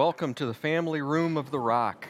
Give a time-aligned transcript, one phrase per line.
[0.00, 2.08] Welcome to the family room of the rock.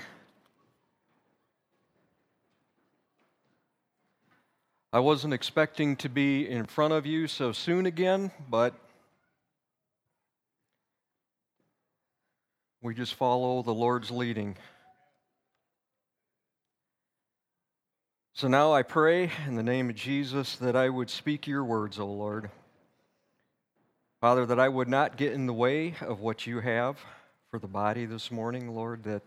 [4.92, 8.74] I wasn't expecting to be in front of you so soon again, but
[12.80, 14.56] we just follow the Lord's leading.
[18.34, 21.98] So now I pray in the name of Jesus that I would speak your words,
[21.98, 22.52] O Lord.
[24.20, 26.96] Father, that I would not get in the way of what you have
[27.50, 29.22] for the body this morning, Lord, that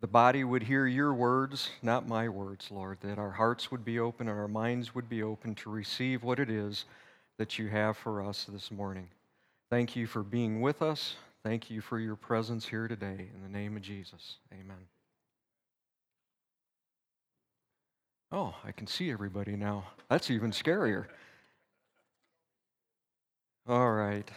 [0.00, 3.98] the body would hear your words, not my words, Lord, that our hearts would be
[3.98, 6.84] open and our minds would be open to receive what it is
[7.38, 9.08] that you have for us this morning.
[9.70, 11.14] Thank you for being with us.
[11.44, 13.30] Thank you for your presence here today.
[13.34, 14.88] In the name of Jesus, amen.
[18.32, 19.84] Oh, I can see everybody now.
[20.10, 21.06] That's even scarier.
[23.68, 24.28] All right.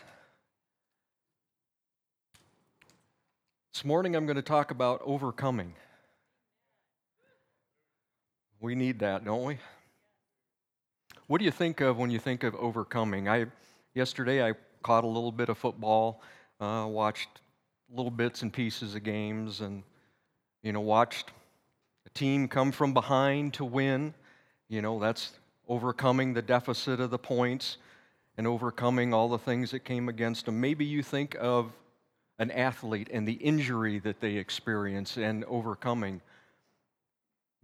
[3.77, 5.75] This morning I'm going to talk about overcoming.
[8.59, 9.59] We need that, don't we?
[11.27, 13.29] What do you think of when you think of overcoming?
[13.29, 13.45] I
[13.93, 16.23] yesterday I caught a little bit of football,
[16.59, 17.29] uh, watched
[17.93, 19.83] little bits and pieces of games, and
[20.63, 21.29] you know watched
[22.07, 24.15] a team come from behind to win.
[24.69, 25.33] You know that's
[25.67, 27.77] overcoming the deficit of the points
[28.37, 30.59] and overcoming all the things that came against them.
[30.59, 31.71] Maybe you think of
[32.39, 36.21] an athlete and the injury that they experience and overcoming,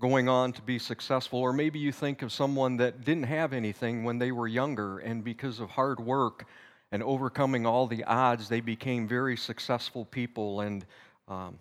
[0.02, 1.40] going on to be successful.
[1.40, 5.24] Or maybe you think of someone that didn't have anything when they were younger, and
[5.24, 6.46] because of hard work
[6.92, 10.86] and overcoming all the odds, they became very successful people and
[11.28, 11.58] um,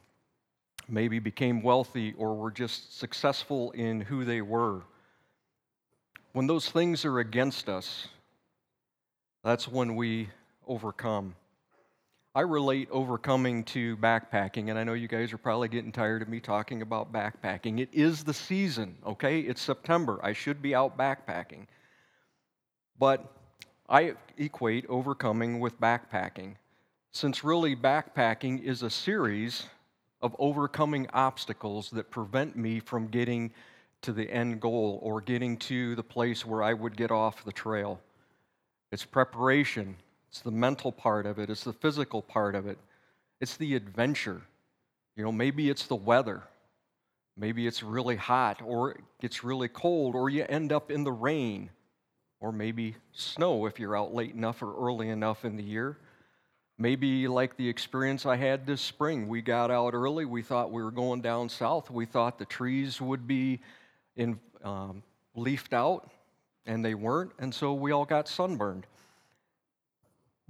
[0.88, 4.82] maybe became wealthy or were just successful in who they were.
[6.32, 8.08] When those things are against us,
[9.44, 10.30] that's when we
[10.66, 11.34] overcome.
[12.34, 16.28] I relate overcoming to backpacking, and I know you guys are probably getting tired of
[16.28, 17.78] me talking about backpacking.
[17.78, 19.40] It is the season, okay?
[19.40, 20.18] It's September.
[20.22, 21.66] I should be out backpacking.
[22.98, 23.30] But
[23.86, 26.54] I equate overcoming with backpacking,
[27.10, 29.66] since really backpacking is a series
[30.22, 33.52] of overcoming obstacles that prevent me from getting
[34.00, 37.52] to the end goal or getting to the place where I would get off the
[37.52, 38.00] trail.
[38.90, 39.96] It's preparation,
[40.32, 42.78] it's the mental part of it, it's the physical part of it,
[43.38, 44.40] it's the adventure.
[45.14, 46.42] You know, maybe it's the weather.
[47.36, 51.12] Maybe it's really hot or it gets really cold or you end up in the
[51.12, 51.68] rain
[52.40, 55.98] or maybe snow if you're out late enough or early enough in the year.
[56.78, 59.28] Maybe like the experience I had this spring.
[59.28, 60.24] We got out early.
[60.24, 61.90] We thought we were going down south.
[61.90, 63.60] We thought the trees would be
[64.16, 65.02] in, um,
[65.34, 66.10] leafed out
[66.64, 68.86] and they weren't, and so we all got sunburned.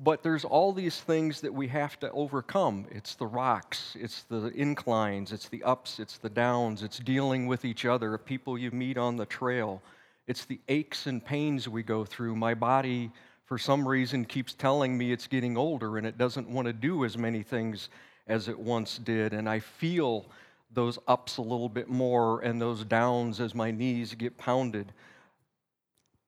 [0.02, 2.86] But there's all these things that we have to overcome.
[2.90, 7.64] It's the rocks, it's the inclines, it's the ups, it's the downs, it's dealing with
[7.64, 9.80] each other, people you meet on the trail.
[10.26, 12.34] It's the aches and pains we go through.
[12.34, 13.12] My body,
[13.44, 17.04] for some reason, keeps telling me it's getting older and it doesn't want to do
[17.04, 17.88] as many things
[18.26, 19.32] as it once did.
[19.32, 20.26] And I feel
[20.72, 24.92] those ups a little bit more and those downs as my knees get pounded.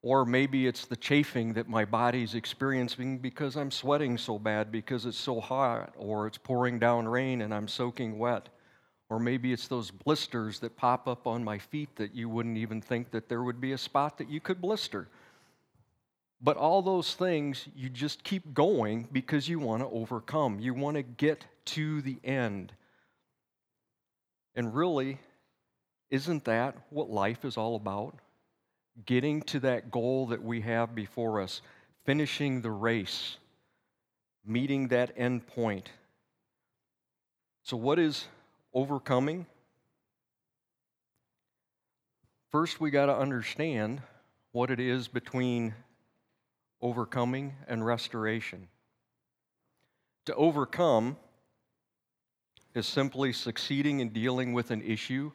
[0.04, 5.06] Or maybe it's the chafing that my body's experiencing because I'm sweating so bad because
[5.06, 8.50] it's so hot, or it's pouring down rain and I'm soaking wet.
[9.08, 12.82] Or maybe it's those blisters that pop up on my feet that you wouldn't even
[12.82, 15.08] think that there would be a spot that you could blister.
[16.38, 20.60] But all those things, you just keep going because you want to overcome.
[20.60, 22.74] You want to get to the end.
[24.54, 25.18] And really,
[26.10, 28.18] isn't that what life is all about?
[29.06, 31.62] Getting to that goal that we have before us,
[32.04, 33.36] finishing the race,
[34.44, 35.90] meeting that end point.
[37.62, 38.26] So, what is
[38.72, 39.46] overcoming?
[42.50, 44.00] First, we got to understand
[44.52, 45.74] what it is between
[46.80, 48.68] overcoming and restoration.
[50.26, 51.16] To overcome
[52.74, 55.32] is simply succeeding in dealing with an issue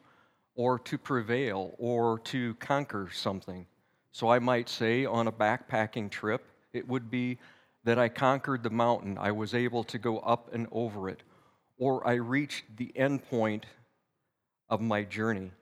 [0.54, 3.66] or to prevail or to conquer something.
[4.12, 7.38] So I might say on a backpacking trip, it would be
[7.84, 9.16] that I conquered the mountain.
[9.18, 11.22] I was able to go up and over it.
[11.78, 13.66] Or I reached the end point
[14.68, 15.52] of my journey.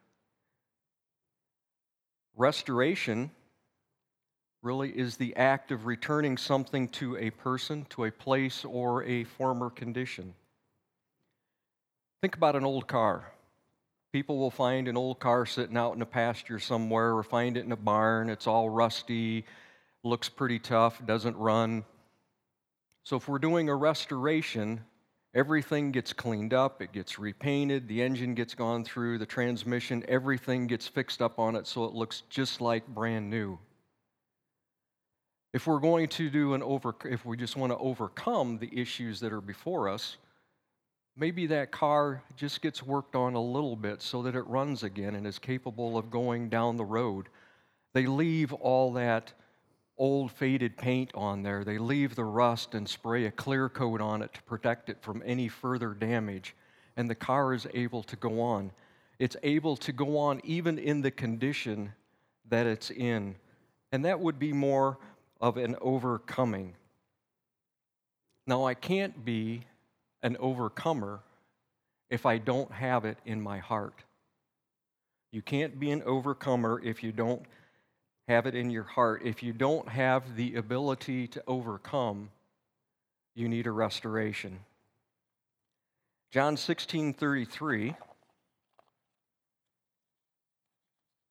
[2.36, 3.30] Restoration
[4.62, 9.24] really is the act of returning something to a person, to a place, or a
[9.24, 10.34] former condition.
[12.20, 13.32] Think about an old car.
[14.18, 17.64] People will find an old car sitting out in a pasture somewhere or find it
[17.64, 18.30] in a barn.
[18.30, 19.44] It's all rusty,
[20.02, 21.84] looks pretty tough, doesn't run.
[23.04, 24.80] So, if we're doing a restoration,
[25.34, 30.66] Everything gets cleaned up, it gets repainted, the engine gets gone through, the transmission, everything
[30.66, 33.56] gets fixed up on it so it looks just like brand new.
[35.52, 39.20] If we're going to do an over if we just want to overcome the issues
[39.20, 40.16] that are before us,
[41.18, 45.14] maybe that car just gets worked on a little bit so that it runs again
[45.14, 47.28] and is capable of going down the road.
[47.92, 49.32] They leave all that
[49.96, 51.64] old faded paint on there.
[51.64, 55.22] They leave the rust and spray a clear coat on it to protect it from
[55.26, 56.54] any further damage.
[56.96, 58.70] And the car is able to go on.
[59.18, 61.92] It's able to go on even in the condition
[62.48, 63.34] that it's in.
[63.90, 64.98] And that would be more
[65.40, 66.74] of an overcoming.
[68.46, 69.64] Now, I can't be
[70.22, 71.20] an overcomer
[72.10, 74.04] if I don't have it in my heart.
[75.30, 77.42] You can't be an overcomer if you don't
[78.28, 79.22] have it in your heart.
[79.24, 82.30] If you don't have the ability to overcome,
[83.34, 84.60] you need a restoration.
[86.30, 87.94] John 16 33.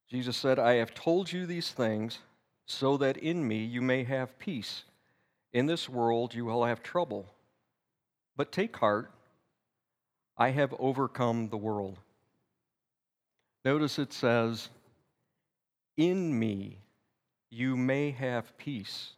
[0.09, 2.19] Jesus said, I have told you these things
[2.65, 4.83] so that in me you may have peace.
[5.53, 7.25] In this world you will have trouble.
[8.37, 9.11] But take heart,
[10.37, 11.97] I have overcome the world.
[13.65, 14.69] Notice it says,
[15.97, 16.77] In me
[17.49, 19.13] you may have peace.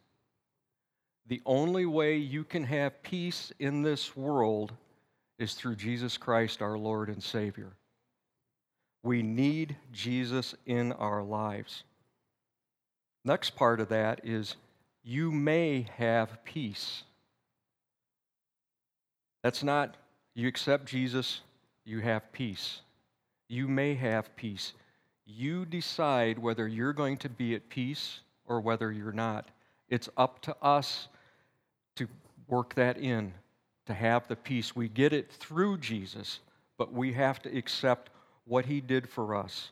[1.26, 4.72] The only way you can have peace in this world
[5.38, 7.72] is through Jesus Christ, our Lord and Savior.
[9.02, 11.84] We need Jesus in our lives.
[13.24, 14.56] Next part of that is
[15.02, 17.04] you may have peace.
[19.42, 19.96] That's not
[20.34, 21.40] you accept Jesus,
[21.84, 22.80] you have peace.
[23.48, 24.74] You may have peace.
[25.26, 29.48] You decide whether you're going to be at peace or whether you're not.
[29.88, 31.08] It's up to us
[31.96, 32.06] to
[32.48, 33.32] work that in,
[33.86, 34.76] to have the peace.
[34.76, 36.40] We get it through Jesus,
[36.78, 38.10] but we have to accept
[38.44, 39.70] what he did for us.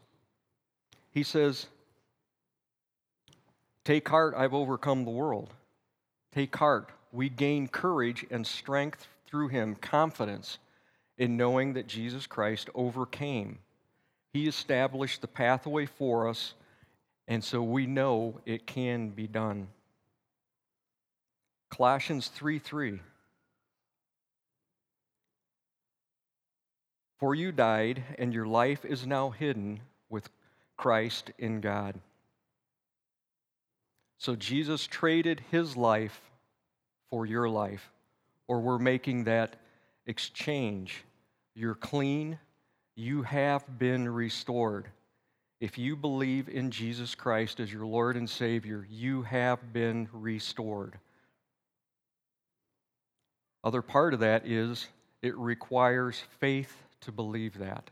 [1.11, 1.67] He says,
[3.85, 5.55] Take heart, I've overcome the world.
[6.32, 6.91] Take heart.
[7.11, 10.58] We gain courage and strength through him, confidence
[11.16, 13.58] in knowing that Jesus Christ overcame
[14.32, 16.54] he established the pathway for us,
[17.26, 19.69] and so we know it can be done.
[21.70, 23.00] Colossians 3 3.
[27.19, 30.28] For you died, and your life is now hidden with
[30.76, 31.98] Christ in God.
[34.19, 36.20] So Jesus traded his life
[37.10, 37.90] for your life,
[38.49, 39.56] or we're making that
[40.06, 41.05] exchange.
[41.55, 42.39] You're clean,
[42.97, 44.89] you have been restored.
[45.61, 50.99] If you believe in Jesus Christ as your Lord and Savior, you have been restored.
[53.62, 54.87] Other part of that is
[55.21, 57.91] it requires faith to believe that.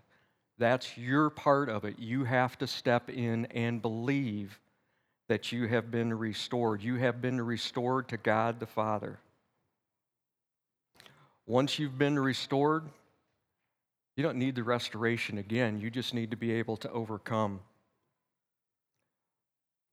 [0.59, 1.99] That's your part of it.
[1.99, 4.59] You have to step in and believe
[5.29, 6.83] that you have been restored.
[6.83, 9.19] You have been restored to God the Father.
[11.47, 12.85] Once you've been restored,
[14.17, 15.81] you don't need the restoration again.
[15.81, 17.61] You just need to be able to overcome.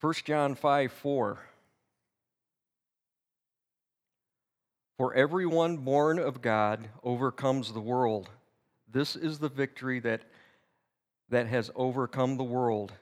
[0.01, 1.39] 1 John 5 4.
[4.97, 8.29] For everyone born of God overcomes the world.
[8.91, 10.21] This is the victory that,
[11.29, 12.93] that has overcome the world,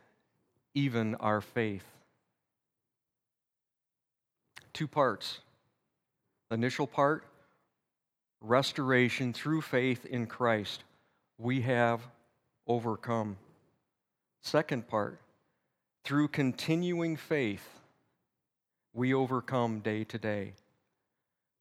[0.74, 1.84] even our faith.
[4.74, 5.39] Two parts.
[6.50, 7.24] initial part,
[8.41, 10.83] restoration through faith in Christ
[11.38, 12.01] we have
[12.67, 13.38] overcome.
[14.41, 15.19] Second part,
[16.03, 17.67] through continuing faith,
[18.93, 20.53] we overcome day to day.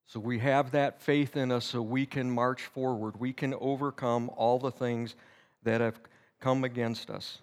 [0.07, 3.19] So we have that faith in us so we can march forward.
[3.21, 5.15] We can overcome all the things
[5.63, 6.01] that have
[6.41, 7.39] come against us.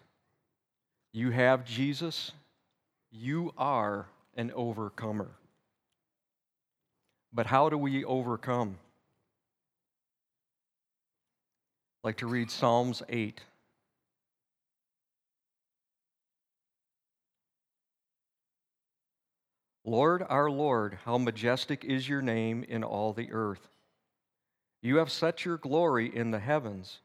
[1.14, 2.34] You have Jesus,
[3.10, 5.32] you are an overcomer.
[7.32, 8.78] But how do we overcome?
[12.08, 13.42] Like to read Psalms 8.
[19.84, 23.68] Lord, our Lord, how majestic is your name in all the earth.
[24.82, 27.00] You have set your glory in the heavens.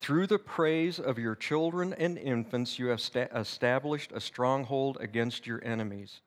[0.00, 5.44] Through the praise of your children and infants, you have sta- established a stronghold against
[5.44, 6.20] your enemies,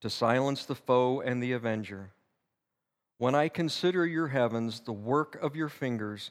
[0.00, 2.12] to silence the foe and the avenger.
[3.18, 6.30] When I consider your heavens, the work of your fingers,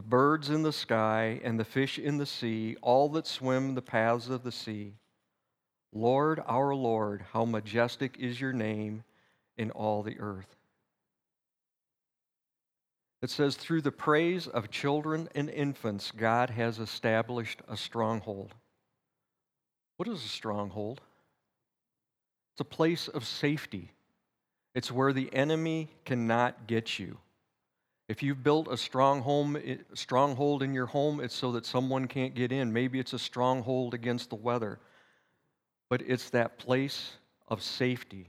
[0.00, 3.82] the birds in the sky, and the fish in the sea, all that swim the
[3.82, 4.94] paths of the sea.
[5.92, 9.04] Lord, our Lord, how majestic is your name
[9.58, 10.56] in all the earth.
[13.20, 18.54] It says, through the praise of children and infants, God has established a stronghold.
[19.98, 21.02] What is a stronghold?
[22.54, 23.90] It's a place of safety.
[24.74, 27.18] It's where the enemy cannot get you.
[28.10, 29.56] If you've built a strong home,
[29.94, 32.72] stronghold in your home, it's so that someone can't get in.
[32.72, 34.80] Maybe it's a stronghold against the weather.
[35.88, 37.12] But it's that place
[37.46, 38.26] of safety.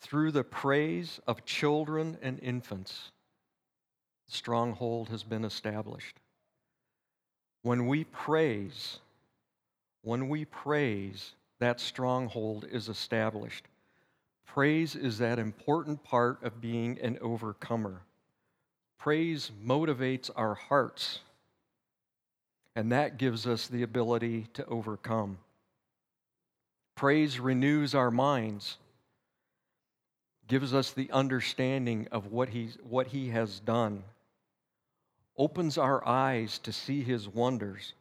[0.00, 3.12] Through the praise of children and infants,
[4.26, 6.16] stronghold has been established.
[7.62, 8.98] When we praise,
[10.02, 13.66] when we praise, that stronghold is established.
[14.44, 18.02] Praise is that important part of being an overcomer.
[19.04, 21.18] Praise motivates our hearts,
[22.74, 25.36] and that gives us the ability to overcome.
[26.94, 28.78] Praise renews our minds,
[30.48, 34.04] gives us the understanding of what, he's, what He has done,
[35.36, 37.92] opens our eyes to see His wonders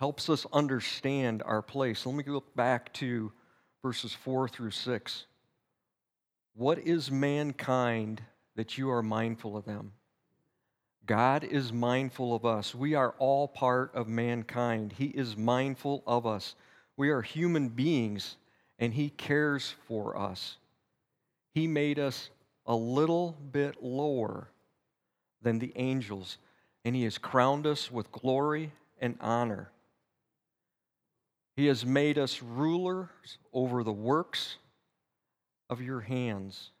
[0.00, 2.04] helps us understand our place.
[2.04, 3.30] Let me look back to
[3.82, 5.26] verses 4 through 6.
[6.56, 8.20] What is mankind
[8.56, 9.92] that you are mindful of them?
[11.06, 12.74] God is mindful of us.
[12.74, 14.92] We are all part of mankind.
[14.92, 16.54] He is mindful of us.
[16.96, 18.36] We are human beings,
[18.78, 20.58] and He cares for us.
[21.54, 22.30] He made us
[22.66, 24.48] a little bit lower
[25.42, 26.38] than the angels,
[26.84, 29.70] and He has crowned us with glory and honor.
[31.56, 34.56] He has made us rulers over the works
[35.68, 36.71] of your hands.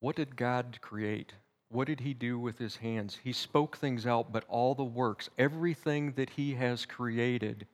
[0.00, 1.34] What did God create?
[1.68, 3.18] What did He do with His hands?
[3.22, 7.66] He spoke things out, but all the works, everything that He has created,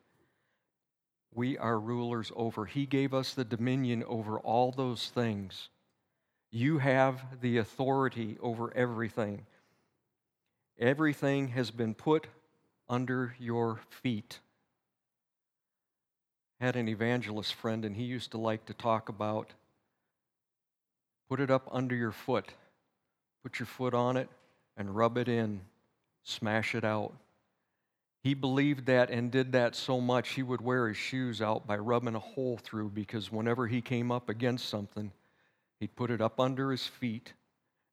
[1.35, 2.67] we are rulers over.
[2.67, 5.69] He gave us the dominion over all those things.
[6.51, 9.47] You have the authority over everything.
[10.79, 12.27] Everything has been put
[12.89, 14.41] under your feet
[16.61, 19.53] had an evangelist friend, and he used to like to talk about
[21.29, 22.53] put it up under your foot,
[23.43, 24.29] put your foot on it,
[24.77, 25.61] and rub it in,
[26.23, 27.13] smash it out.
[28.23, 31.77] He believed that and did that so much he would wear his shoes out by
[31.77, 35.13] rubbing a hole through because whenever he came up against something,
[35.79, 37.35] he'd put it up under his feet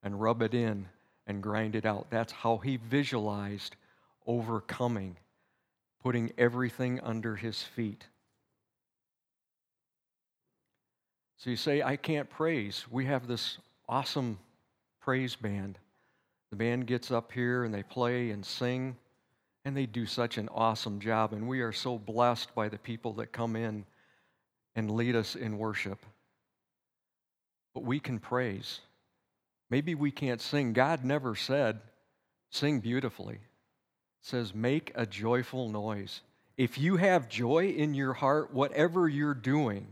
[0.01, 0.87] and rub it in
[1.27, 2.07] and grind it out.
[2.09, 3.75] That's how he visualized
[4.25, 5.17] overcoming,
[6.01, 8.07] putting everything under his feet.
[11.37, 12.85] So you say, I can't praise.
[12.89, 13.57] We have this
[13.89, 14.39] awesome
[15.01, 15.77] praise band.
[16.51, 18.95] The band gets up here and they play and sing,
[19.65, 21.33] and they do such an awesome job.
[21.33, 23.85] And we are so blessed by the people that come in
[24.75, 25.99] and lead us in worship.
[27.73, 28.81] But we can praise.
[29.69, 30.73] Maybe we can't sing.
[30.73, 31.79] God never said,
[32.51, 33.35] sing beautifully.
[33.35, 33.41] It
[34.21, 36.21] says, make a joyful noise.
[36.55, 39.87] If you have joy in your heart, whatever you're doing,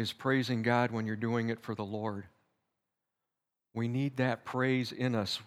[0.00, 2.24] is praising God when you're doing it for the Lord.
[3.74, 5.38] We need that praise in us,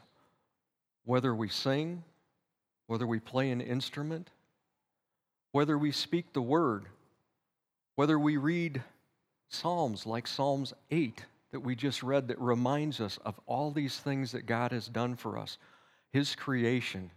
[1.03, 2.03] whether we sing,
[2.87, 4.29] whether we play an instrument,
[5.51, 6.85] whether we speak the word,
[7.95, 8.81] whether we read
[9.49, 14.31] Psalms like Psalms 8 that we just read that reminds us of all these things
[14.31, 15.57] that God has done for us,
[16.11, 17.11] His creation.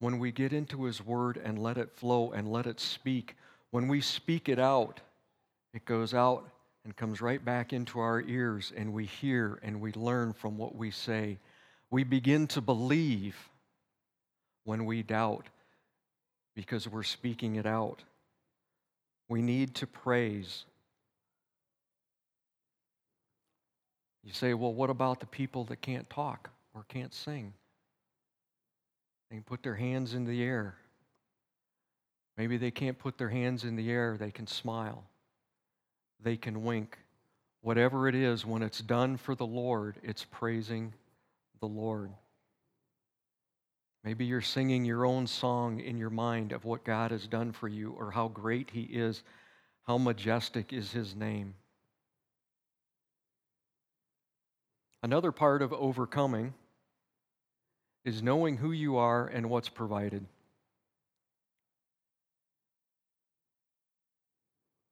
[0.00, 3.36] When we get into His word and let it flow and let it speak,
[3.70, 5.00] when we speak it out,
[5.74, 6.48] it goes out
[6.84, 10.74] and comes right back into our ears, and we hear and we learn from what
[10.74, 11.38] we say.
[11.90, 13.36] We begin to believe
[14.64, 15.46] when we doubt
[16.54, 18.02] because we're speaking it out.
[19.28, 20.64] We need to praise.
[24.24, 27.52] You say, well, what about the people that can't talk or can't sing?
[29.30, 30.74] They can put their hands in the air.
[32.38, 35.04] Maybe they can't put their hands in the air, they can smile
[36.22, 36.98] they can wink.
[37.60, 40.94] Whatever it is, when it's done for the Lord, it's praising
[41.60, 42.10] the Lord.
[44.04, 47.68] Maybe you're singing your own song in your mind of what God has done for
[47.68, 49.22] you or how great He is,
[49.86, 51.54] how majestic is His name.
[55.02, 56.54] Another part of overcoming
[58.04, 60.24] is knowing who you are and what's provided.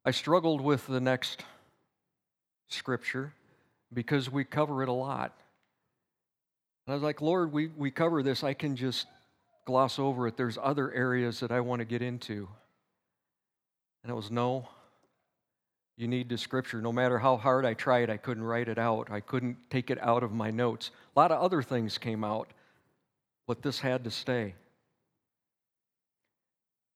[0.07, 1.45] I struggled with the next
[2.69, 3.33] scripture
[3.93, 5.37] because we cover it a lot.
[6.87, 8.45] And I was like, Lord, we, we cover this.
[8.45, 9.09] I can just
[9.65, 10.37] gloss over it.
[10.37, 12.47] There's other areas that I want to get into.
[14.05, 14.69] And it was no,
[15.97, 16.81] you need the scripture.
[16.81, 19.11] No matter how hard I tried, I couldn't write it out.
[19.11, 20.93] I couldn't take it out of my notes.
[21.17, 22.49] A lot of other things came out,
[23.49, 24.55] but this had to stay.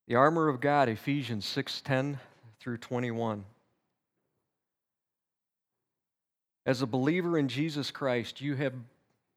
[0.06, 2.20] The armor of God, Ephesians 6:10
[2.60, 3.44] through 21.
[6.66, 8.74] As a believer in Jesus Christ, you have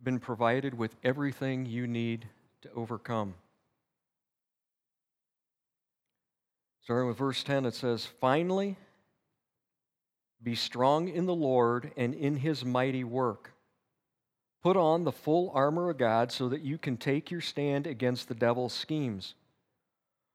[0.03, 2.27] been provided with everything you need
[2.61, 3.33] to overcome.
[6.83, 8.75] Starting with verse 10, it says, Finally,
[10.43, 13.53] be strong in the Lord and in his mighty work.
[14.61, 18.27] Put on the full armor of God so that you can take your stand against
[18.27, 19.33] the devil's schemes.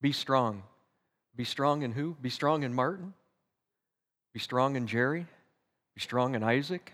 [0.00, 0.62] Be strong.
[1.34, 2.16] Be strong in who?
[2.20, 3.14] Be strong in Martin.
[4.32, 5.26] Be strong in Jerry.
[5.94, 6.92] Be strong in Isaac.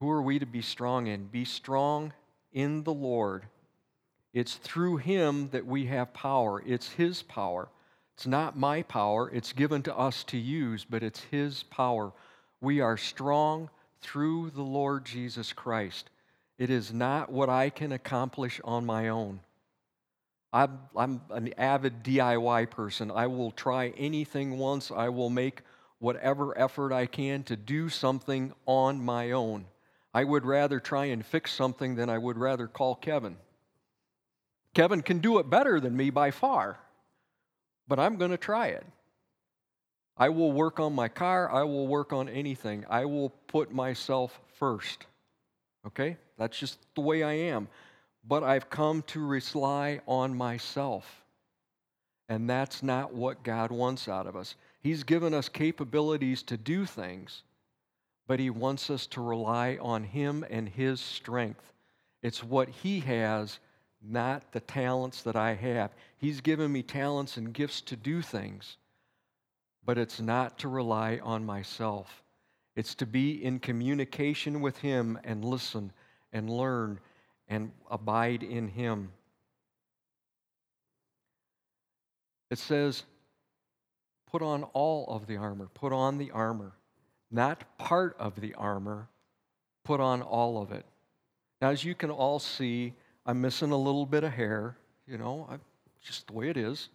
[0.00, 1.26] Who are we to be strong in?
[1.26, 2.12] Be strong
[2.52, 3.44] in the Lord
[4.34, 6.60] it's through him that we have power.
[6.66, 7.68] It's his power.
[8.14, 9.30] It's not my power.
[9.32, 12.12] It's given to us to use, but it's his power.
[12.60, 16.10] We are strong through the Lord Jesus Christ.
[16.58, 19.38] It is not what I can accomplish on my own.
[20.54, 23.10] I'm, I'm an avid DIY person.
[23.10, 24.92] I will try anything once.
[24.92, 25.62] I will make
[25.98, 29.66] whatever effort I can to do something on my own.
[30.14, 33.36] I would rather try and fix something than I would rather call Kevin.
[34.74, 36.78] Kevin can do it better than me by far,
[37.88, 38.86] but I'm going to try it.
[40.16, 41.50] I will work on my car.
[41.50, 42.84] I will work on anything.
[42.88, 45.06] I will put myself first.
[45.84, 46.16] Okay?
[46.38, 47.66] That's just the way I am.
[48.26, 51.24] But I've come to rely on myself.
[52.28, 54.54] And that's not what God wants out of us.
[54.80, 57.42] He's given us capabilities to do things,
[58.26, 61.72] but He wants us to rely on Him and His strength.
[62.22, 63.58] It's what He has
[64.06, 65.90] not the talents that I have.
[66.18, 68.76] He's given me talents and gifts to do things,
[69.84, 72.22] but it's not to rely on myself.
[72.76, 75.92] It's to be in communication with Him and listen
[76.32, 77.00] and learn
[77.48, 79.10] and abide in Him.
[82.50, 83.04] It says,
[84.30, 86.72] put on all of the armor, put on the armor,
[87.30, 89.08] not part of the armor,
[89.84, 90.84] put on all of it.
[91.60, 92.92] Now, as you can all see,
[93.26, 94.76] I'm missing a little bit of hair,
[95.06, 95.56] you know, I,
[96.02, 96.88] just the way it is.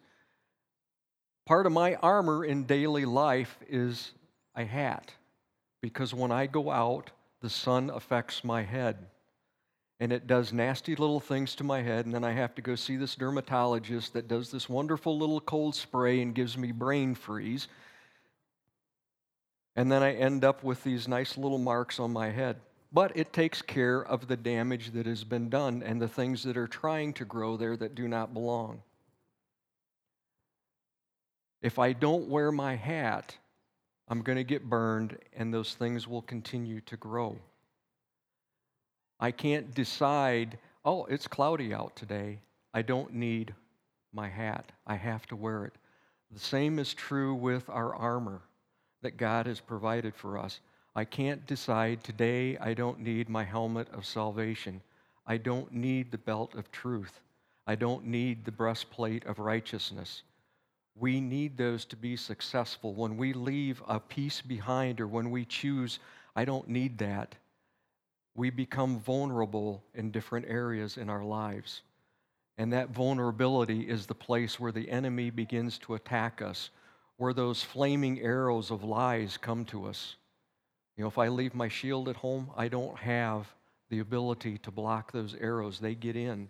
[1.45, 4.11] Part of my armor in daily life is
[4.55, 5.13] a hat
[5.81, 8.97] because when I go out, the sun affects my head
[9.99, 12.05] and it does nasty little things to my head.
[12.05, 15.75] And then I have to go see this dermatologist that does this wonderful little cold
[15.75, 17.67] spray and gives me brain freeze.
[19.75, 22.57] And then I end up with these nice little marks on my head
[22.91, 26.57] but it takes care of the damage that has been done and the things that
[26.57, 28.81] are trying to grow there that do not belong.
[31.61, 33.37] If I don't wear my hat,
[34.07, 37.37] I'm going to get burned and those things will continue to grow.
[39.19, 42.39] I can't decide, oh, it's cloudy out today.
[42.73, 43.53] I don't need
[44.13, 44.71] my hat.
[44.87, 45.73] I have to wear it.
[46.31, 48.41] The same is true with our armor
[49.01, 50.59] that God has provided for us.
[50.95, 54.81] I can't decide today I don't need my helmet of salvation.
[55.25, 57.19] I don't need the belt of truth.
[57.67, 60.23] I don't need the breastplate of righteousness.
[60.95, 62.93] We need those to be successful.
[62.93, 65.99] When we leave a piece behind or when we choose,
[66.35, 67.35] I don't need that,
[68.35, 71.81] we become vulnerable in different areas in our lives.
[72.57, 76.69] And that vulnerability is the place where the enemy begins to attack us,
[77.17, 80.15] where those flaming arrows of lies come to us.
[80.97, 83.47] You know, if I leave my shield at home, I don't have
[83.89, 85.79] the ability to block those arrows.
[85.79, 86.49] They get in.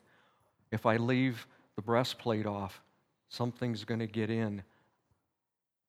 [0.71, 2.81] If I leave the breastplate off,
[3.29, 4.63] something's going to get in.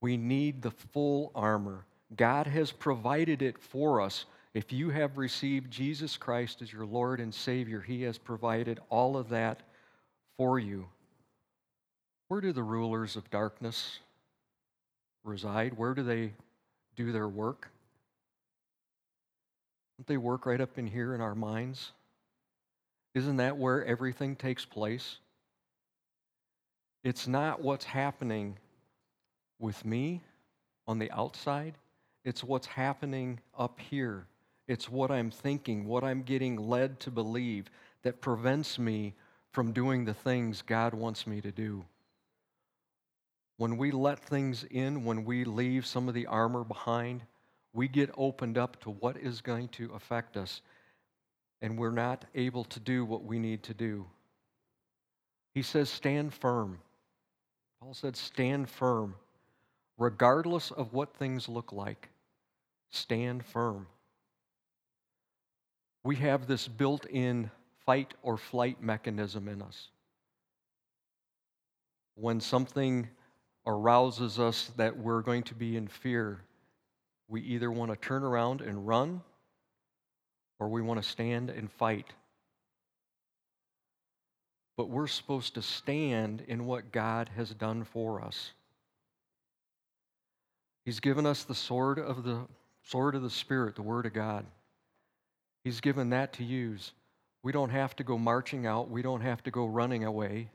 [0.01, 1.85] We need the full armor.
[2.17, 4.27] God has provided it for us.
[4.53, 9.17] If you have received Jesus Christ as your Lord and Savior, He has provided all
[9.17, 9.63] of that
[10.37, 10.87] for you.
[12.29, 14.01] Where do the rulers of darkness
[15.25, 15.77] reside?
[15.77, 16.33] Where do they
[16.97, 17.69] do their work?
[19.99, 21.93] Don't they work right up in here in our minds?
[23.15, 25.19] Isn't that where everything takes place?
[27.05, 28.57] It's not what's happening
[29.59, 30.23] with me
[30.87, 31.75] on the outside,
[32.25, 34.27] it's what's happening up here.
[34.71, 37.67] It's what I'm thinking, what I'm getting led to believe
[38.05, 39.15] that prevents me
[39.51, 41.85] from doing the things God wants me to do.
[43.57, 47.23] When we let things in, when we leave some of the armor behind,
[47.73, 50.63] we get opened up to what is going to affect us,
[51.61, 54.07] and we're not able to do what we need to do.
[55.53, 56.79] He says, Stand firm.
[57.81, 59.17] Paul said, Stand firm.
[59.99, 62.11] Regardless of what things look like,
[62.93, 63.89] stand firm.
[66.03, 67.51] We have this built in
[67.85, 69.89] fight or flight mechanism in us.
[72.15, 73.09] When something
[73.67, 76.43] arouses us that we're going to be in fear,
[77.29, 79.23] we either want to turn around and run
[80.59, 82.07] or we want to stand and fight.
[84.77, 88.53] But we're supposed to stand in what God has done for us.
[90.85, 92.47] He's given us the sword of the
[92.83, 94.47] sword of the spirit, the word of God.
[95.65, 96.93] He's given that to use.
[97.43, 100.51] We don't have to go marching out, we don't have to go running away.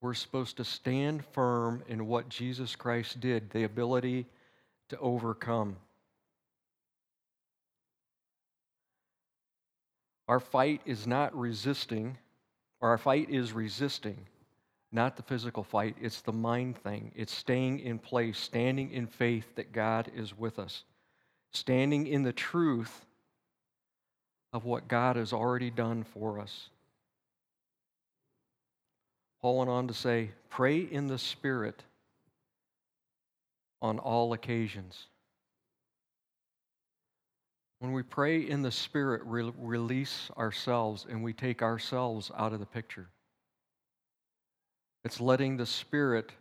[0.00, 4.26] We're supposed to stand firm in what Jesus Christ did, the ability
[4.90, 5.76] to overcome.
[10.28, 12.16] Our fight is not resisting,
[12.80, 14.18] or our fight is resisting,
[14.92, 15.96] not the physical fight.
[16.00, 17.10] It's the mind thing.
[17.16, 20.84] It's staying in place, standing in faith that God is with us,
[21.50, 23.06] standing in the truth
[24.52, 26.70] of what God has already done for us.
[29.40, 31.84] Paul went on to say, pray in the Spirit
[33.80, 35.06] on all occasions.
[37.78, 42.58] When we pray in the Spirit, we release ourselves and we take ourselves out of
[42.58, 43.06] the picture.
[45.04, 46.32] It's letting the Spirit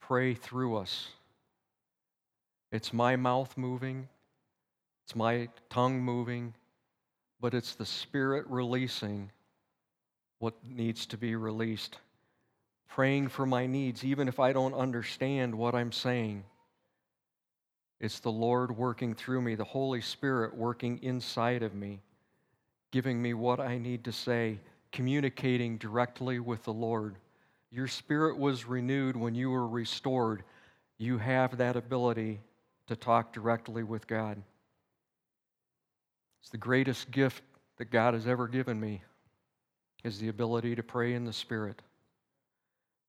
[0.00, 1.08] pray through us.
[2.72, 4.08] It's my mouth moving,
[5.04, 6.54] it's my tongue moving,
[7.40, 9.30] but it's the Spirit releasing
[10.38, 11.98] what needs to be released.
[12.88, 16.44] Praying for my needs, even if I don't understand what I'm saying.
[18.00, 22.00] It's the Lord working through me, the Holy Spirit working inside of me,
[22.92, 24.60] giving me what I need to say,
[24.92, 27.16] communicating directly with the Lord.
[27.70, 30.44] Your spirit was renewed when you were restored.
[30.96, 32.40] You have that ability
[32.86, 34.40] to talk directly with God.
[36.48, 37.42] It's the greatest gift
[37.76, 39.02] that God has ever given me
[40.02, 41.82] is the ability to pray in the Spirit.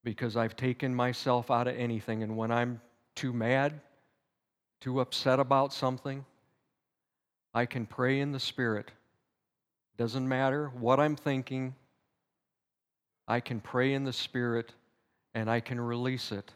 [0.04, 2.82] Because I've taken myself out of anything, and when I'm
[3.15, 3.80] too mad,
[4.82, 6.25] too upset about something,
[7.54, 8.91] I can pray in the Spirit.
[9.95, 11.75] Doesn't matter what I'm thinking,
[13.25, 14.73] I can pray in the Spirit
[15.34, 16.52] and I can release it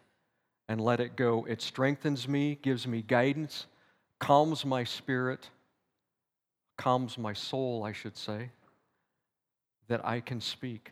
[0.67, 1.45] and let it go.
[1.47, 3.67] It strengthens me, gives me guidance,
[4.19, 5.49] calms my spirit
[6.77, 8.51] calms my soul, I should say,
[9.87, 10.91] that I can speak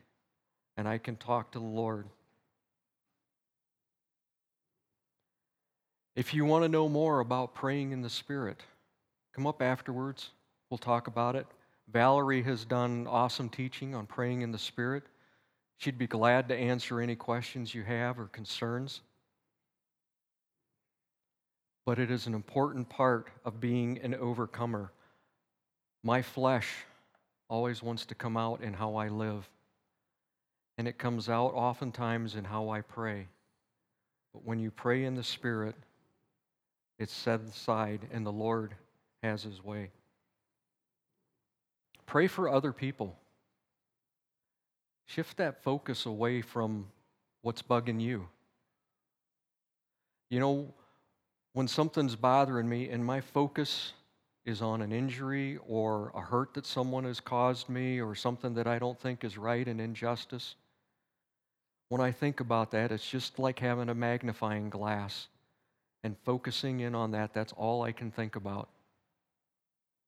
[0.77, 2.07] and I can talk to the Lord.
[6.15, 8.61] If you want to know more about praying in the Spirit,
[9.33, 10.29] come up afterwards.
[10.69, 11.47] We'll talk about it.
[11.91, 15.03] Valerie has done awesome teaching on praying in the Spirit.
[15.77, 19.01] She'd be glad to answer any questions you have or concerns.
[21.85, 24.91] But it is an important part of being an overcomer.
[26.03, 26.85] My flesh
[27.49, 29.47] always wants to come out in how I live.
[30.77, 33.27] And it comes out oftentimes in how I pray.
[34.33, 35.75] But when you pray in the Spirit,
[36.97, 38.73] it's set aside and the Lord
[39.21, 39.91] has his way.
[42.05, 43.15] Pray for other people.
[45.05, 46.87] Shift that focus away from
[47.41, 48.27] what's bugging you.
[50.29, 50.73] You know,
[51.53, 53.93] when something's bothering me and my focus
[54.45, 58.67] is on an injury or a hurt that someone has caused me or something that
[58.67, 60.55] I don't think is right and injustice,
[61.89, 65.27] when I think about that, it's just like having a magnifying glass
[66.03, 67.33] and focusing in on that.
[67.33, 68.69] That's all I can think about.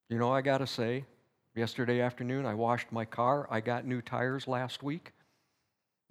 [0.10, 1.06] You know, I got to say,
[1.56, 3.48] yesterday afternoon I washed my car.
[3.52, 5.12] I got new tires last week.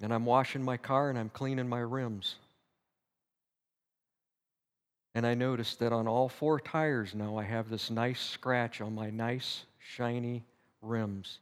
[0.00, 2.36] And I'm washing my car and I'm cleaning my rims.
[5.14, 8.94] And I noticed that on all four tires now I have this nice scratch on
[8.94, 10.44] my nice, shiny
[10.80, 11.38] rims.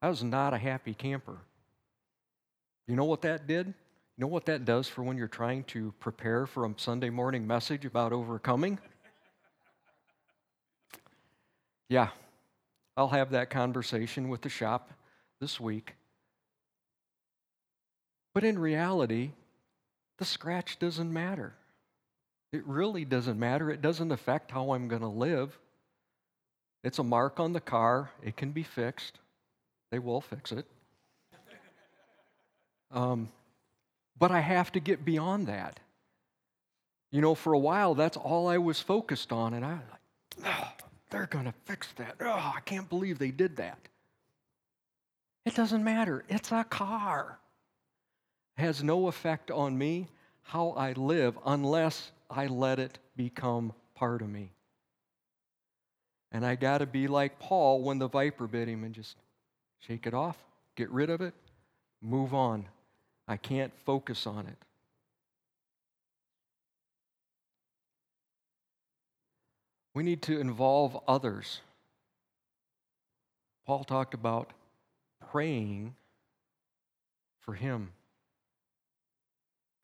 [0.00, 1.38] I was not a happy camper.
[2.86, 3.66] You know what that did?
[3.66, 7.46] You know what that does for when you're trying to prepare for a Sunday morning
[7.46, 8.78] message about overcoming?
[11.88, 12.08] yeah,
[12.96, 14.90] I'll have that conversation with the shop
[15.40, 15.94] this week.
[18.34, 19.30] But in reality,
[20.18, 21.54] the scratch doesn't matter.
[22.52, 23.70] It really doesn't matter.
[23.70, 25.58] It doesn't affect how I'm going to live.
[26.82, 28.10] It's a mark on the car.
[28.22, 29.18] It can be fixed.
[29.90, 30.66] They will fix it.
[32.90, 33.28] Um,
[34.18, 35.78] but I have to get beyond that.
[37.10, 40.46] You know, for a while, that's all I was focused on, and I was like,
[40.46, 40.72] oh,
[41.10, 42.16] they're going to fix that.
[42.20, 43.78] Oh, I can't believe they did that.
[45.46, 46.24] It doesn't matter.
[46.28, 47.38] It's a car.
[48.56, 50.08] It has no effect on me,
[50.42, 54.52] how I live, unless I let it become part of me.
[56.30, 59.16] And I got to be like Paul when the viper bit him and just
[59.80, 60.36] shake it off,
[60.76, 61.34] get rid of it,
[62.02, 62.66] move on.
[63.26, 64.56] I can't focus on it.
[69.94, 71.60] We need to involve others.
[73.66, 74.52] Paul talked about
[75.30, 75.94] praying
[77.40, 77.90] for him.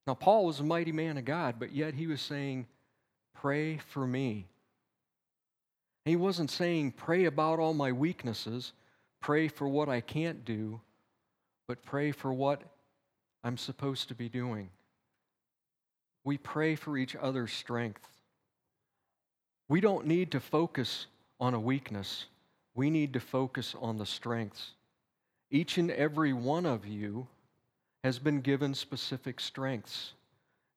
[0.07, 2.67] Now, Paul was a mighty man of God, but yet he was saying,
[3.35, 4.47] Pray for me.
[6.05, 8.73] He wasn't saying, Pray about all my weaknesses,
[9.21, 10.81] pray for what I can't do,
[11.67, 12.63] but pray for what
[13.43, 14.69] I'm supposed to be doing.
[16.25, 18.07] We pray for each other's strength.
[19.69, 21.07] We don't need to focus
[21.41, 22.27] on a weakness,
[22.75, 24.73] we need to focus on the strengths.
[25.51, 27.29] Each and every one of you
[28.05, 30.13] has been given specific strengths.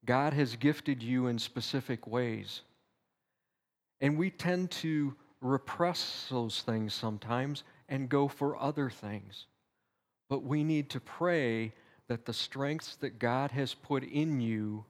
[0.05, 2.61] God has gifted you in specific ways.
[3.99, 9.45] And we tend to repress those things sometimes and go for other things.
[10.29, 11.73] But we need to pray
[12.07, 14.85] that the strengths that God has put in you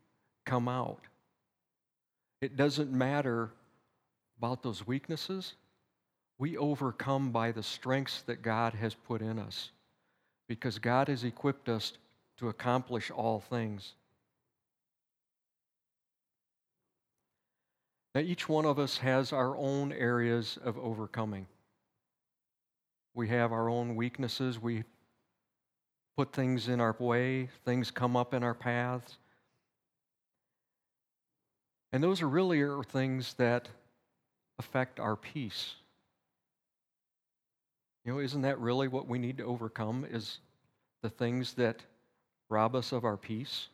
[0.46, 1.02] come out.
[2.40, 3.50] It doesn't matter
[4.38, 5.56] about those weaknesses.
[6.38, 9.72] We overcome by the strengths that God has put in us
[10.48, 11.94] because God has equipped us
[12.38, 13.94] to accomplish all things.
[18.14, 21.48] Now, each one of us has our own areas of overcoming.
[23.14, 24.60] We have our own weaknesses.
[24.60, 24.84] We
[26.16, 29.18] put things in our way, things come up in our paths.
[31.94, 33.70] And those are really are things that
[34.58, 35.76] affect our peace.
[38.04, 40.40] You know, isn't that really what we need to overcome is
[41.04, 41.84] the things that
[42.50, 43.68] rob us of our peace?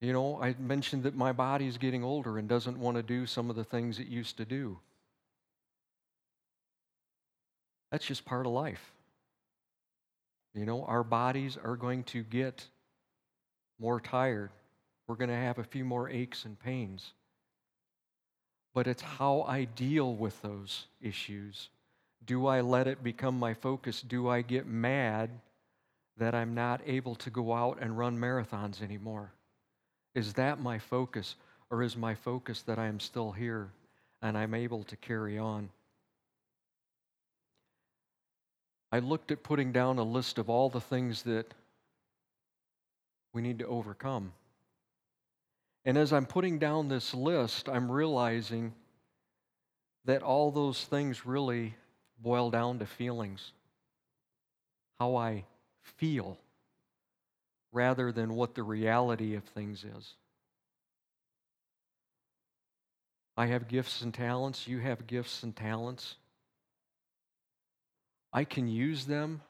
[0.00, 3.26] You know, I mentioned that my body is getting older and doesn't want to do
[3.26, 4.78] some of the things it used to do.
[7.90, 8.92] That's just part of life.
[10.54, 12.64] You know, our bodies are going to get
[13.78, 14.50] more tired.
[15.06, 17.12] We're going to have a few more aches and pains.
[18.72, 21.68] But it's how I deal with those issues.
[22.24, 24.02] Do I let it become my focus?
[24.02, 25.30] Do I get mad
[26.20, 29.32] that I'm not able to go out and run marathons anymore?
[30.14, 31.34] Is that my focus?
[31.70, 33.70] Or is my focus that I am still here
[34.20, 35.70] and I'm able to carry on?
[38.92, 41.54] I looked at putting down a list of all the things that
[43.32, 44.32] we need to overcome.
[45.86, 48.74] And as I'm putting down this list, I'm realizing
[50.04, 51.74] that all those things really
[52.20, 53.52] boil down to feelings.
[54.98, 55.44] How I
[55.96, 56.38] feel
[57.72, 60.14] rather than what the reality of things is.
[63.36, 66.16] I have gifts and talents, you have gifts and talents.
[68.32, 69.40] I can use them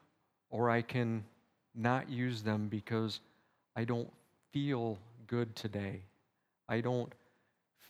[0.50, 1.24] or I can
[1.74, 3.20] not use them because
[3.76, 4.10] I don't
[4.52, 6.02] feel good today.
[6.68, 7.12] I don't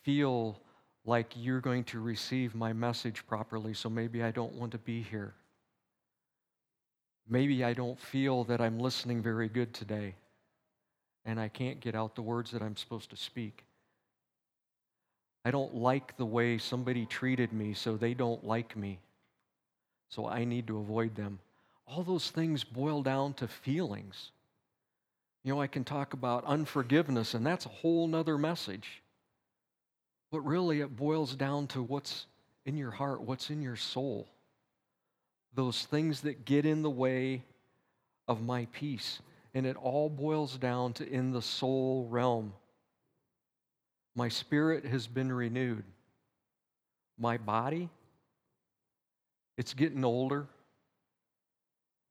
[0.02, 0.58] feel
[1.04, 5.02] like you're going to receive my message properly, so maybe I don't want to be
[5.02, 5.34] here.
[7.32, 10.16] Maybe I don't feel that I'm listening very good today,
[11.24, 13.64] and I can't get out the words that I'm supposed to speak.
[15.44, 18.98] I don't like the way somebody treated me, so they don't like me.
[20.08, 21.38] So I need to avoid them.
[21.86, 24.32] All those things boil down to feelings.
[25.44, 29.02] You know, I can talk about unforgiveness, and that's a whole nother message.
[30.32, 32.26] But really, it boils down to what's
[32.66, 34.26] in your heart, what's in your soul.
[35.54, 37.42] Those things that get in the way
[38.28, 39.20] of my peace.
[39.54, 42.52] And it all boils down to in the soul realm.
[44.14, 45.84] My spirit has been renewed.
[47.18, 47.88] My body,
[49.58, 50.46] it's getting older.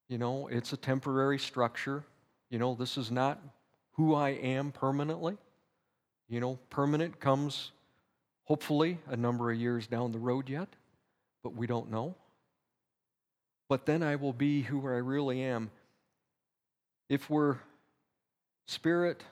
[0.07, 2.03] You know, it's a temporary structure.
[2.49, 3.39] You know, this is not
[3.93, 5.37] who I am permanently.
[6.27, 7.71] You know, permanent comes
[8.43, 10.67] hopefully a number of years down the road yet,
[11.43, 12.15] but we don't know.
[13.69, 15.69] But then I will be who I really am.
[17.07, 17.57] If we're
[18.65, 19.23] spirit,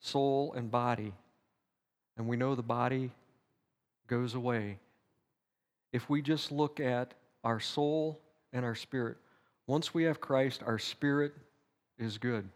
[0.00, 1.12] soul, and body,
[2.16, 3.12] and we know the body
[4.08, 4.78] goes away,
[5.92, 8.20] if we just look at our soul
[8.52, 9.18] and our spirit,
[9.66, 11.34] once we have Christ, our spirit
[11.98, 12.48] is good.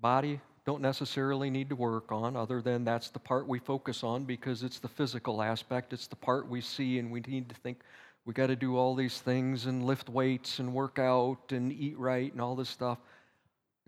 [0.00, 4.24] Body, don't necessarily need to work on, other than that's the part we focus on
[4.24, 5.94] because it's the physical aspect.
[5.94, 7.80] It's the part we see, and we need to think
[8.28, 11.98] we got to do all these things and lift weights and work out and eat
[11.98, 12.98] right and all this stuff.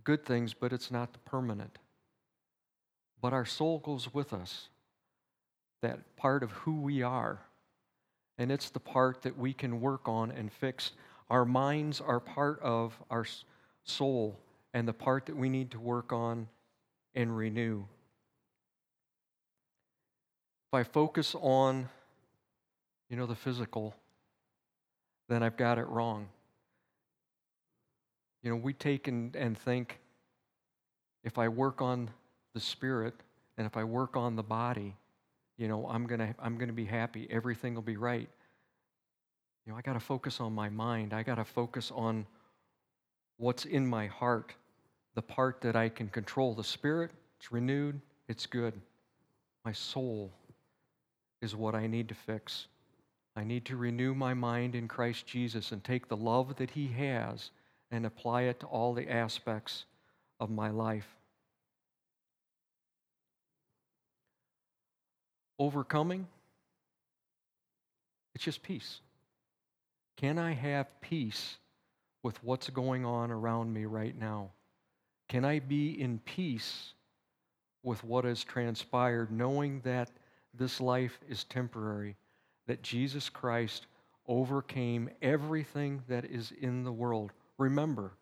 [0.03, 1.77] Good things, but it's not the permanent.
[3.21, 4.71] But our soul goes with us,
[5.83, 7.41] that part of who we are.
[8.39, 10.93] And it's the part that we can work on and fix.
[11.29, 13.27] Our minds are part of our
[13.85, 14.39] soul
[14.73, 16.49] and the part that we need to work on
[17.15, 17.85] and renew.
[20.73, 21.91] If I focus on,
[23.11, 23.95] you know, the physical,
[25.31, 26.29] then I've got it wrong.
[28.43, 30.01] You know, we take and, and think
[31.23, 32.11] if I work on
[32.53, 33.15] the spirit
[33.57, 34.97] and if I work on the body,
[35.57, 37.29] you know, I'm gonna I'm gonna be happy.
[37.31, 38.29] Everything will be right.
[39.65, 41.13] You know, I gotta focus on my mind.
[41.13, 42.27] I gotta focus on
[43.37, 44.55] what's in my heart
[45.15, 46.55] the part that I can control.
[46.55, 48.75] The spirit, it's renewed, it's good.
[49.65, 50.33] My soul
[51.41, 52.67] is what I need to fix.
[53.37, 56.89] I need to renew my mind in Christ Jesus and take the love that He
[56.89, 57.51] has
[57.91, 59.85] and apply it to all the aspects
[60.39, 61.07] of my life.
[65.59, 66.27] Overcoming,
[68.35, 69.01] it's just peace.
[70.17, 71.57] Can I have peace
[72.23, 74.51] with what's going on around me right now?
[75.29, 76.95] Can I be in peace
[77.83, 80.11] with what has transpired, knowing that
[80.53, 82.17] this life is temporary,
[82.71, 83.87] that Jesus Christ
[84.29, 87.33] overcame everything that is in the world?
[87.59, 88.13] Remember,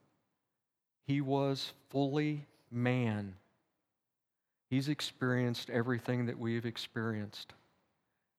[1.06, 3.34] he was fully man.
[4.70, 7.52] He's experienced everything that we've experienced.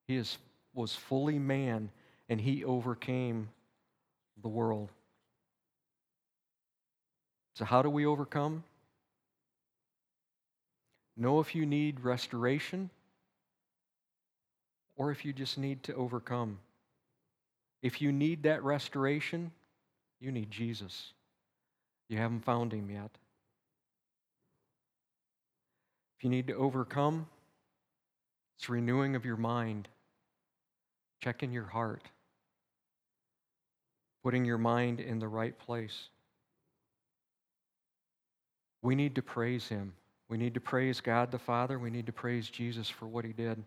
[0.08, 0.38] He is,
[0.74, 1.90] was fully man,
[2.28, 3.48] and he overcame
[4.42, 4.88] the world.
[7.54, 8.64] So, how do we overcome?
[11.16, 12.90] Know if you need restoration
[15.00, 16.58] or if you just need to overcome.
[17.80, 19.50] If you need that restoration,
[20.20, 21.14] you need Jesus.
[22.10, 23.10] You haven't found him yet.
[26.18, 27.26] If you need to overcome,
[28.58, 29.88] it's renewing of your mind,
[31.22, 32.02] checking your heart,
[34.22, 36.10] putting your mind in the right place.
[38.82, 39.94] We need to praise Him.
[40.28, 41.78] We need to praise God the Father.
[41.78, 43.64] We need to praise Jesus for what He did.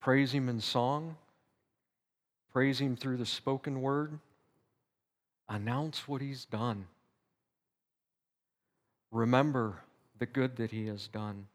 [0.00, 1.16] Praise Him in song.
[2.52, 4.18] Praise Him through the spoken word.
[5.48, 6.86] Announce what He's done.
[9.10, 9.80] Remember
[10.18, 11.46] the good that He has done.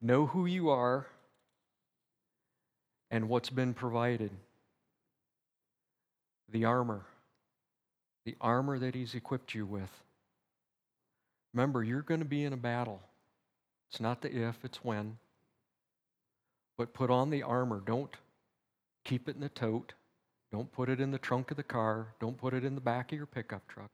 [0.00, 1.06] Know who you are
[3.10, 4.30] and what's been provided
[6.48, 7.04] the armor
[8.24, 9.90] the armor that He's equipped you with.
[11.54, 13.00] Remember, you're going to be in a battle.
[13.90, 15.16] It's not the if, it's when.
[16.80, 17.82] But put on the armor.
[17.84, 18.16] Don't
[19.04, 19.92] keep it in the tote.
[20.50, 22.14] Don't put it in the trunk of the car.
[22.20, 23.90] Don't put it in the back of your pickup truck.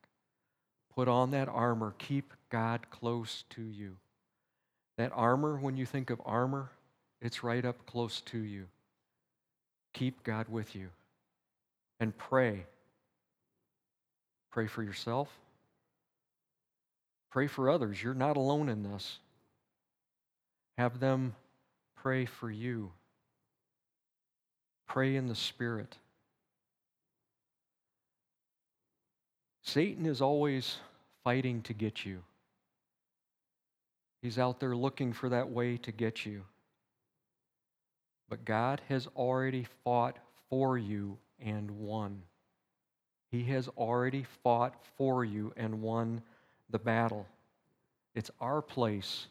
[0.95, 1.97] Put on that armor.
[1.99, 3.97] Keep God close to you.
[4.99, 6.71] That armor, when you think of armor,
[7.21, 8.67] it's right up close to you.
[9.93, 10.91] Keep God with you.
[11.99, 12.67] And pray
[14.53, 15.29] Pray for yourself.
[17.33, 18.01] Pray for others.
[18.01, 19.19] You're not alone in this.
[20.79, 21.35] Have them
[22.07, 22.93] pray for you.
[24.87, 25.99] Pray in the Spirit.
[29.65, 30.77] Satan is always
[31.25, 32.23] fighting to get you.
[34.23, 36.45] He's out there looking for that way to get you.
[38.29, 40.17] But God has already fought
[40.49, 42.23] for you and won.
[43.33, 46.23] He has already fought for you and won
[46.71, 47.27] the battle.
[48.15, 49.27] It's our place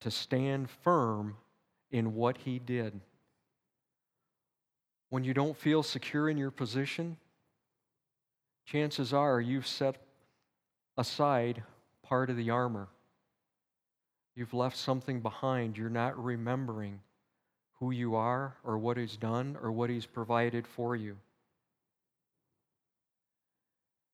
[0.00, 1.36] to stand firm
[1.92, 3.00] in what He did.
[5.10, 7.18] When you don't feel secure in your position,
[8.64, 9.96] chances are you've set
[10.96, 11.62] aside
[12.02, 12.88] part of the armor.
[14.34, 15.76] You've left something behind.
[15.76, 17.00] You're not remembering
[17.78, 21.16] who you are or what He's done or what He's provided for you.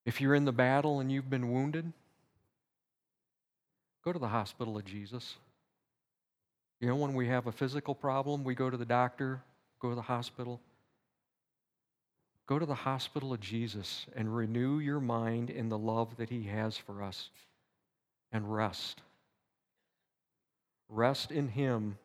[0.04, 1.92] If you're in the battle and you've been wounded,
[4.04, 5.36] go to the hospital of Jesus.
[6.80, 9.42] You know, when we have a physical problem, we go to the doctor,
[9.80, 10.60] go to the hospital.
[12.46, 16.44] Go to the hospital of Jesus and renew your mind in the love that He
[16.44, 17.30] has for us
[18.32, 19.02] and rest.
[20.88, 21.98] Rest in Him,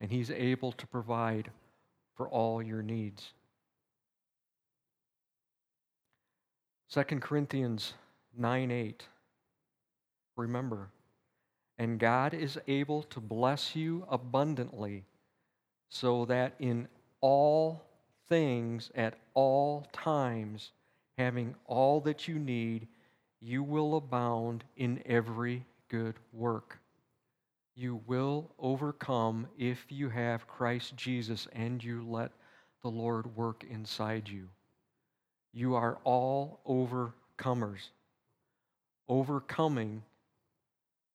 [0.00, 1.50] and He's able to provide
[2.16, 3.32] for all your needs.
[6.90, 7.94] 2 Corinthians
[8.36, 9.04] 9 8.
[10.36, 10.88] Remember,
[11.78, 15.04] and God is able to bless you abundantly,
[15.88, 16.88] so that in
[17.20, 17.82] all
[18.28, 20.72] things at all times,
[21.18, 22.88] having all that you need,
[23.40, 26.78] you will abound in every good work.
[27.74, 32.32] You will overcome if you have Christ Jesus and you let
[32.82, 34.48] the Lord work inside you.
[35.52, 37.90] You are all overcomers.
[39.08, 40.02] Overcoming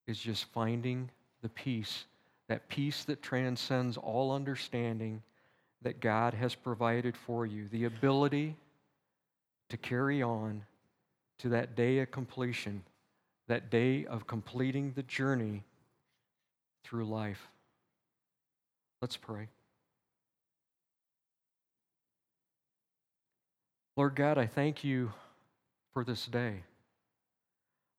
[0.08, 1.10] is just finding
[1.42, 2.06] the peace,
[2.48, 5.22] that peace that transcends all understanding
[5.82, 8.56] that God has provided for you, the ability
[9.70, 10.64] to carry on
[11.40, 12.84] to that day of completion,
[13.48, 15.64] that day of completing the journey
[16.84, 17.48] through life.
[19.02, 19.48] Let's pray.
[23.98, 25.12] Lord God, I thank you
[25.94, 26.64] for this day.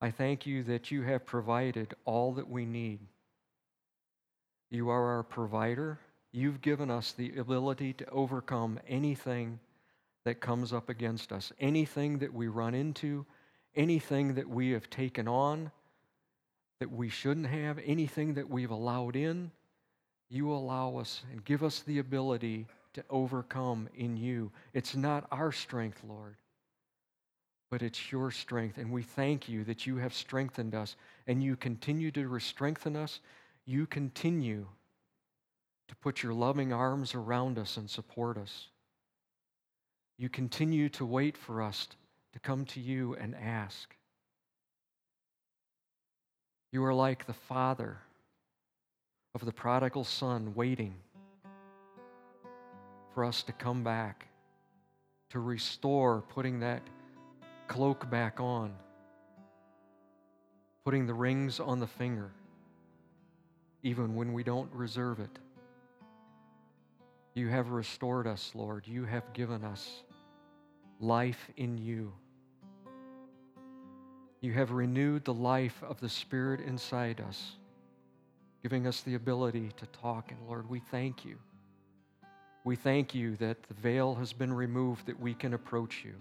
[0.02, 2.98] I thank you that you have provided all that we need.
[4.68, 6.00] You are our provider.
[6.32, 9.60] You've given us the ability to overcome anything
[10.24, 13.24] that comes up against us, anything that we run into,
[13.76, 15.70] anything that we have taken on
[16.80, 19.52] that we shouldn't have, anything that we've allowed in.
[20.28, 24.50] You allow us and give us the ability to overcome in you.
[24.74, 26.34] It's not our strength, Lord,
[27.72, 28.76] but it's your strength.
[28.76, 30.94] And we thank you that you have strengthened us
[31.26, 33.20] and you continue to strengthen us.
[33.64, 34.66] You continue
[35.88, 38.68] to put your loving arms around us and support us.
[40.18, 41.88] You continue to wait for us
[42.34, 43.96] to come to you and ask.
[46.72, 47.96] You are like the father
[49.34, 50.92] of the prodigal son waiting
[53.14, 54.28] for us to come back,
[55.30, 56.82] to restore, putting that
[57.72, 58.70] cloak back on,
[60.84, 62.30] putting the rings on the finger,
[63.82, 65.38] even when we don't reserve it.
[67.32, 68.86] You have restored us, Lord.
[68.86, 70.02] You have given us
[71.00, 72.12] life in you.
[74.42, 77.56] You have renewed the life of the Spirit inside us,
[78.62, 80.30] giving us the ability to talk.
[80.30, 81.38] And Lord, we thank you.
[82.64, 86.12] We thank you that the veil has been removed, that we can approach you.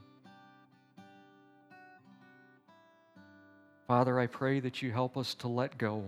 [3.91, 6.05] Father, I pray that you help us to let go.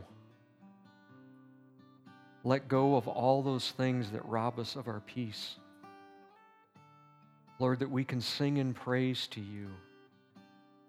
[2.46, 5.58] Let go of all those things that rob us of our peace.
[7.60, 9.68] Lord, that we can sing in praise to you,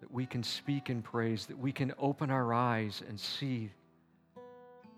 [0.03, 3.73] that we can speak in praise, that we can open our eyes and see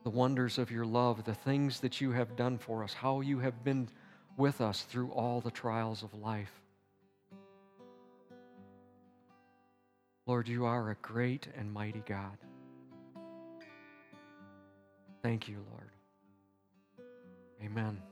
[0.04, 3.38] the wonders of your love, the things that you have done for us, how you
[3.38, 3.88] have been
[4.36, 6.60] with us through all the trials of life.
[10.26, 12.36] Lord, you are a great and mighty God.
[15.22, 15.90] Thank you, Lord.
[17.64, 18.02] Amen.